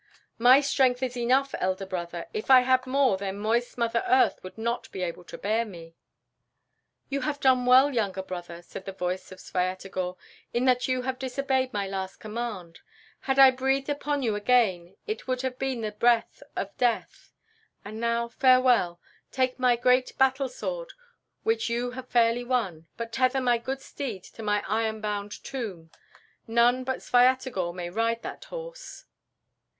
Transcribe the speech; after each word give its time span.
"My 0.39 0.61
strength 0.61 1.03
is 1.03 1.15
enough, 1.15 1.53
elder 1.59 1.85
brother; 1.85 2.25
if 2.33 2.49
I 2.49 2.61
had 2.61 2.87
more, 2.87 3.17
then 3.17 3.37
moist 3.37 3.77
Mother 3.77 4.03
Earth 4.07 4.39
would 4.41 4.57
not 4.57 4.91
be 4.91 5.03
able 5.03 5.23
to 5.25 5.37
bear 5.37 5.63
me." 5.63 5.93
"You 7.09 7.21
have 7.21 7.39
done 7.39 7.67
well, 7.67 7.93
younger 7.93 8.23
brother," 8.23 8.63
said 8.63 8.85
the 8.85 8.93
voice 8.93 9.31
of 9.31 9.37
Svyatogor, 9.39 10.15
"in 10.55 10.65
that 10.65 10.87
you 10.87 11.03
have 11.03 11.19
disobeyed 11.19 11.71
my 11.71 11.87
last 11.87 12.15
command. 12.17 12.79
Had 13.19 13.37
I 13.37 13.51
breathed 13.51 13.89
upon 13.89 14.23
you 14.23 14.33
again, 14.33 14.95
it 15.05 15.27
would 15.27 15.43
have 15.43 15.59
been 15.59 15.81
with 15.81 15.93
the 15.93 15.99
breath 15.99 16.41
of 16.55 16.75
death. 16.77 17.31
And 17.85 17.99
now, 17.99 18.27
farewell! 18.27 18.99
Take 19.31 19.59
my 19.59 19.75
great 19.75 20.17
battle 20.17 20.49
sword, 20.49 20.93
which 21.43 21.69
you 21.69 21.91
have 21.91 22.09
fairly 22.09 22.43
won, 22.43 22.87
but 22.97 23.11
tether 23.13 23.39
my 23.39 23.59
good 23.59 23.81
steed 23.81 24.23
to 24.23 24.41
my 24.41 24.63
iron 24.67 24.99
bound 24.99 25.43
tomb. 25.43 25.91
None 26.47 26.83
but 26.83 27.01
Svyatogor 27.03 27.71
may 27.75 27.91
ride 27.91 28.23
that 28.23 28.45
horse." 28.45 29.05